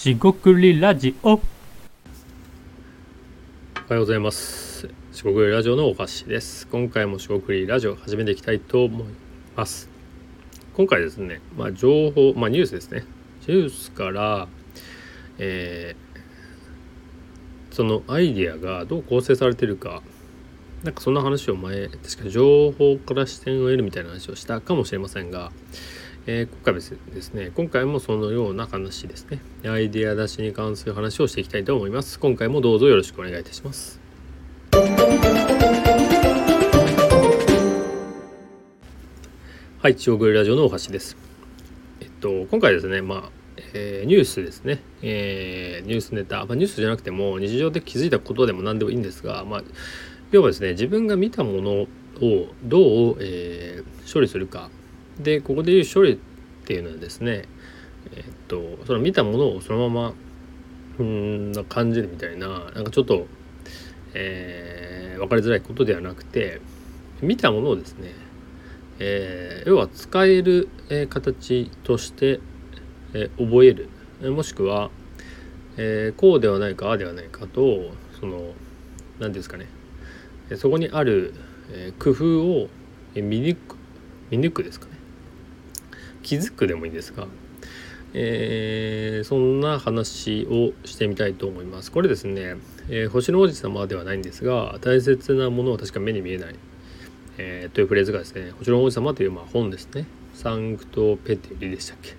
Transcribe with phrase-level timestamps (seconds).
[0.00, 1.40] しごくりラジオおは
[3.90, 4.88] ようございます。
[5.12, 6.66] 四国ラジオのお菓子です。
[6.68, 9.08] 今回も四国ラジオ始めていきたいと思い
[9.54, 9.90] ます。
[10.72, 13.04] 今回ですね、まあ情報、まあニュースですね。
[13.46, 14.48] ニュースから、
[15.36, 20.02] えーそのアイディアがどう構成されているか、
[20.82, 25.52] なんかそんな話を前、確か情報から視点を得るみたいな話をしたかもしれませんが、
[26.32, 26.80] えー今回は
[27.12, 29.40] ですね今回もそのような話ですね。
[29.68, 32.20] アイデア出しに関する話をしていきたいと思います。
[32.20, 33.98] 今回もどうぞよろしくお願いいたします。
[39.82, 41.16] はい中国ラジオのお箸です。
[42.00, 43.30] えっと今回ですねまあ
[43.74, 49.62] えーニュースですね、えーニュースネタ、まあ、ニュースじゃなくても日常で気づいたことでも何でもいいんですが、まあ、
[50.30, 51.88] 要はですね自分が見たものを
[52.62, 54.70] どう、えー処理するか。
[55.22, 56.18] でここでいう処理っ
[56.64, 57.44] ていうのはですね
[58.14, 60.14] えっとその見たものをそのまま
[60.98, 63.26] うーん感じるみたいななんかちょっと、
[64.14, 64.90] えー
[65.20, 66.62] 分かりづらいことではなくて
[67.20, 68.14] 見たものをですね、
[68.98, 72.40] えー要は使える、えー形として、
[73.12, 73.90] えー覚える。
[74.32, 74.90] もしくは、
[75.76, 78.54] えーこうではないかああではないかとその
[79.18, 79.66] 何ですかね
[80.56, 81.34] そこにある、
[81.70, 82.68] えー工夫を
[83.14, 83.76] 見抜く
[84.30, 84.86] 見抜くですか
[86.22, 87.26] 気づくでもいいんですが、
[88.12, 91.92] えーそんな話をしてみたいと思います。
[91.92, 92.56] これですね、
[92.88, 96.54] えー星の王子様ではないんですが大切なものは確か目に見えない、
[97.38, 100.06] えーというフレーズがですね星の王子様というまあ本ですね。
[100.34, 102.16] サンクトペテリでしたっけ、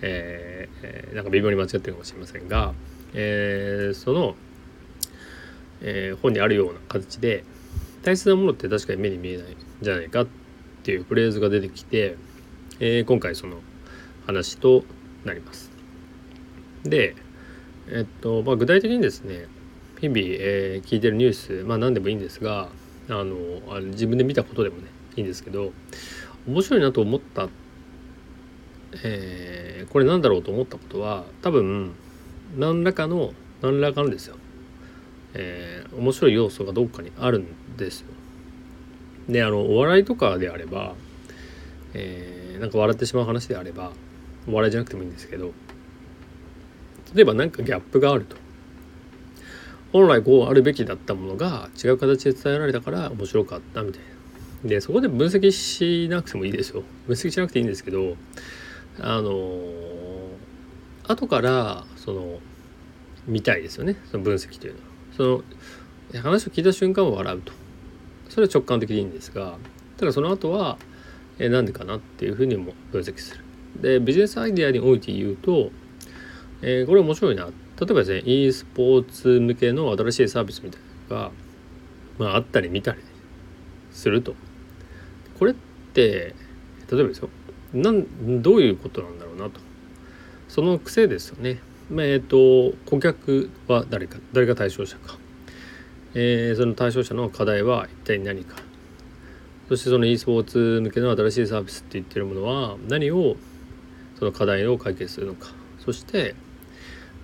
[0.00, 2.72] えーえーなんか微妙に間違ってるかもしれませんが、
[3.14, 4.36] えーその、
[5.82, 7.44] えー本にあるような形で
[8.02, 10.26] 大切なものって確かに目に見えないんじゃないかっ
[10.82, 12.16] ていうフレーズが出てきて、
[12.80, 13.56] えー今回その
[14.26, 14.84] 話と
[15.24, 15.70] なります。
[16.84, 17.16] で、
[17.90, 19.46] えっとまあ、具体的にですね
[20.00, 22.68] 日々、えー聞いてるニュース、まあ、何でもいいんですが
[23.08, 23.34] あの
[23.68, 24.84] あの自分で見たことでもね
[25.16, 25.72] いいんですけど
[26.46, 27.48] 面白いなと思った、
[29.02, 31.92] えーこれなんだろうと思ったことは多分
[32.58, 34.36] 何らかの何らかのですよ、
[35.34, 38.06] えー面白い要素がどっかにあるんですよ。
[39.28, 40.94] であのお笑いとかであれば、
[41.94, 43.92] えーなんか笑ってしまう話であれば
[44.46, 45.52] 笑いじゃなくてもいいんですけど
[47.14, 48.36] 例えば何かギャップがあると。
[49.92, 54.02] 本来こうあるべきだったものが違う形で伝えられたから面白かったみたい
[54.62, 54.68] な。
[54.68, 56.82] でそこで分析しなくてもいいですよ。
[57.06, 58.16] 分析しなくていいんですけど
[59.00, 59.58] あの
[61.04, 62.38] 後からその
[63.26, 63.96] 見たいですよね。
[64.10, 64.86] その分析というのは。
[65.16, 65.22] そ
[66.12, 67.52] の話を聞いた瞬間は笑うと。
[68.28, 69.56] それは直感的でいいんですが
[69.96, 70.76] ただその後は
[71.38, 73.44] えなんでかなっていうふうにも分析する。
[73.80, 75.70] でビジネスアイデアにおいて言うと、
[76.62, 77.46] えーこれ面白いな。
[77.46, 77.50] 例
[77.90, 81.30] えばですね e スポーツ向けの新しいサービスみたいなのが、
[82.18, 82.98] まあ、あったり見たり
[83.92, 84.34] すると。
[85.38, 85.54] これっ
[85.94, 86.34] て
[86.90, 87.28] 例えばですよ
[87.72, 89.60] なんどういうことなんだろうなと。
[90.48, 91.60] その癖ですよね。
[91.90, 95.18] まあえっ、と顧客は誰か誰が対象者か、
[96.14, 98.67] えーその対象者の課題は一体何か。
[99.68, 103.36] そしてその e スポーツ向けの新しいサービスって言ってるものは何を
[104.18, 105.48] その課題を解決するのか。
[105.84, 106.34] そして、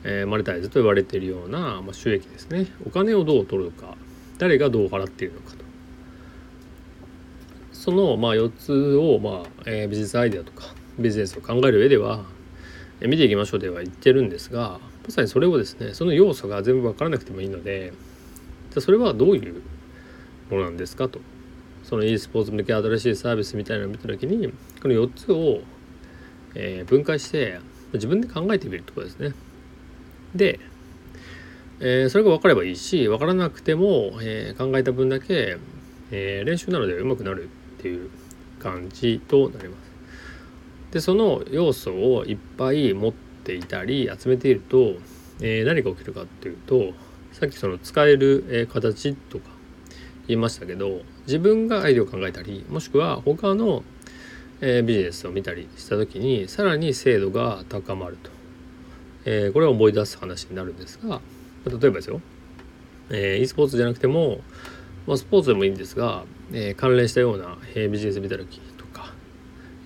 [0.04, 2.66] えーマネタイズと言われているような、まあ、収益ですね。
[2.86, 3.96] お金をどう取るのか。
[4.38, 5.64] 誰がどう払っているのかと。
[7.72, 12.24] その、まあ、4つを、まあえービジネスアイデアとかビジネスを考える上では、
[13.00, 17.92] え見ていきましょうでは言ってるんですがまさにそれをですねその要素が全部分からなくてもいいので
[18.70, 19.62] じゃそれはどういう
[20.50, 21.20] ものなんですかと。
[21.84, 24.48] その e スポーツ向け新しいサービスみたいなのを見た時に
[24.82, 25.60] この4つを、
[26.54, 27.60] えー分解して
[27.92, 29.34] 自分で考えてみるってことですね。
[30.34, 30.58] で、
[31.80, 35.58] えーそれが分かればいいし分からなくても、えー考えた分だけ、
[36.10, 38.10] えー練習なので上手くなるっていう
[38.58, 39.92] 感じとなります。
[40.92, 44.94] でその要素をいっぱい持っていたり集めていると、
[45.40, 46.92] えー何が起きるかっていうと
[47.32, 49.53] さっきその使える、え形とか
[50.26, 53.84] 言いましたけど自分がアイデアを考えたりもしくは他の、
[54.60, 58.30] えービジネスを見たりした時にさらに精度が高まると、
[59.26, 61.20] えーこれを思い出す話になるんですが
[61.66, 62.20] 例えばですよ、
[63.10, 64.40] えー e スポーツじゃなくても、
[65.06, 69.12] まあ、スポーツでもいいんですが、えー関連したような、えービジネス見た時とか、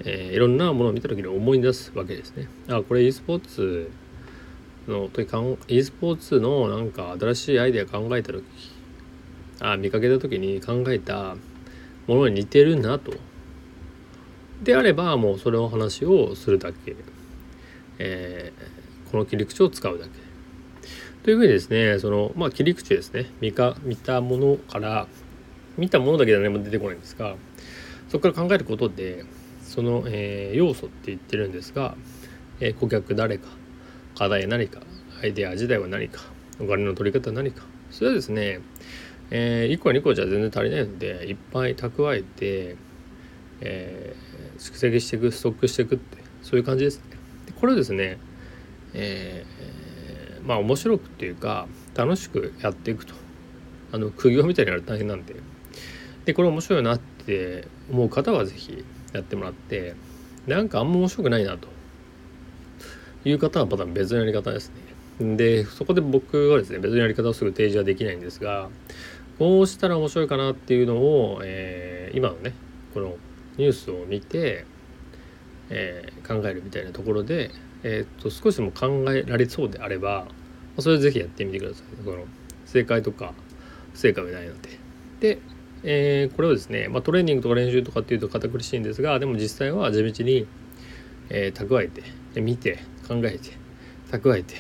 [0.05, 2.49] えーいろんなものを見た時に思い出すわけですね。
[2.69, 3.91] あこれ e スポーツ
[4.87, 8.45] の時かん e スポーツのなんか新しいアイデア考えた時
[9.61, 11.37] あ見かけた時に考えた
[12.07, 13.13] ものに似てるなと。
[14.63, 16.97] であればもうそれを話をするだけ、
[17.99, 18.79] えー
[19.11, 20.11] この切り口を使うだけ。
[21.23, 23.27] というふうにですねその、まあ、切り口ですね。
[23.41, 25.07] 見か見たものから
[25.77, 27.37] 見たものだけでは何も出てこないんですが
[28.09, 29.25] そこから考えることで
[29.63, 31.95] その、えー、要素って言ってるんですが、
[32.61, 33.49] えー、顧客誰か
[34.17, 34.81] 課題何か
[35.23, 36.21] アイデア自体は何か
[36.61, 37.65] お金の取り方は何か。
[37.91, 38.61] それはですね、
[39.31, 42.77] えー、1個2個じゃ全然足りないのでいっぱい蓄えて、
[43.61, 47.05] えー、蓄積していくストックしていくってそういう感じですね。
[47.47, 48.19] でこれですね、
[48.95, 53.15] えー、まあ面白くっていうか楽しくやっていくと
[53.93, 55.37] あの苦行みたいになると大変なんで
[56.25, 59.95] でこれ面白いなって思う方は是非やってもらって
[60.47, 61.69] なんかあんま面白くないなと
[63.25, 65.37] いう方はまた別のやり方ですね。
[65.37, 68.69] でそこで僕はですね別のやり方をすぐ提示はできないんですが
[69.39, 72.55] こうしたら面白いかなっていうのを、えー、今のね
[72.93, 73.17] この
[73.57, 74.67] ニュースを見て、
[75.71, 77.51] えー、考えるみたいなところで、
[77.83, 80.27] えー、っと少しでも考えられそうであれば
[80.79, 82.05] それぜひやってみてください。
[82.05, 82.25] この
[82.67, 83.33] 正解とか
[83.93, 84.79] 不正解はないので。
[85.21, 85.39] で
[85.85, 90.47] えー、これをですね、まあ、トレーニングとか練習とかっていうと堅苦しいんですがでも実際は地道に、
[91.31, 92.03] えー、蓄えて
[92.41, 93.51] 見て考えて
[94.11, 94.57] 蓄えて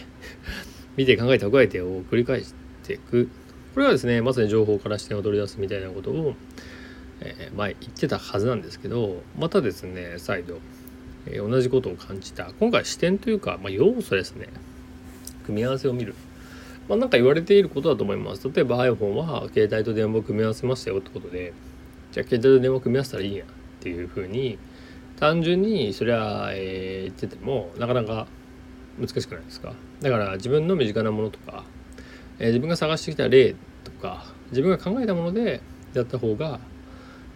[0.97, 2.55] 見て考えて蓄えてを繰り返し
[2.85, 3.29] ていく
[3.79, 6.35] これはですねまさに情報から視点を取り出すみたいなことを、
[7.21, 10.59] えー、前言ってたはずなんですけどまたですね再度、
[11.27, 14.49] えー、同じことを感じた今回視点というか、まあ、要素ですね
[15.47, 16.17] 組み合わせを見る
[16.89, 18.51] まあ、か言われていることだと思います。
[18.51, 21.53] 例えば iPhone は携帯と電話を組み合わせましたよってことで、
[22.13, 23.49] じゃあ携帯と電話を組み合わせたらいいやっ
[23.81, 24.59] ていうふうに、
[25.21, 28.27] 単純にそれは、えー、言っててもなかなか
[28.99, 29.75] 難しくないですか。
[30.01, 31.63] だから自分の身近なものとか、
[32.39, 33.55] えー、自分が探してきた例
[33.88, 35.61] とか、自分が考えたもので
[35.94, 36.61] やった方が、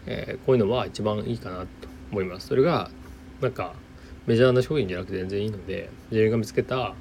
[0.07, 1.67] えー、こういうのは一番いいかなと
[2.11, 2.49] 思います。
[2.49, 2.91] それが
[3.41, 3.75] なんか
[4.27, 6.95] メジャーな商品じゃなくて全然いいので自分が見つけた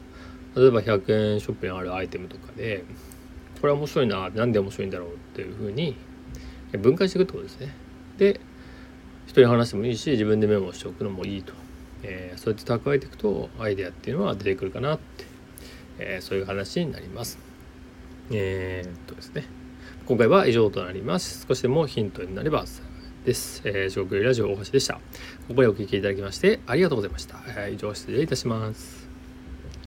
[0.55, 2.83] 例えば100円ショップにあるアイテムとかで
[3.59, 5.95] これは面白いななんで面白いんだろうっていうふうに
[6.73, 7.73] 分解していくってことですね。
[8.17, 8.39] で
[9.27, 11.53] 人に話してもいいし自分でメモしておくのもいいと、
[12.03, 15.25] えー、そうやって蓄えていくとアイデアっていうのは出てくるかなって、
[15.99, 17.50] えー、そういう話になります。
[18.33, 19.45] えー、っとですね
[20.05, 21.45] 今回は以上となります。
[21.47, 23.61] 少しでもヒントになれば幸いです。
[23.65, 24.95] えー、上空ラジオ大橋でした。
[24.95, 25.01] こ
[25.49, 27.39] こまでお聴きいただきましてありがとうございました。
[27.47, 29.00] えー、以上失礼いたします。